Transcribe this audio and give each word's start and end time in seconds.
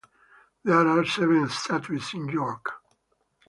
There 0.63 0.87
are 0.87 1.05
seven 1.05 1.47
statues 1.49 2.15
in 2.15 2.27
York. 2.29 2.71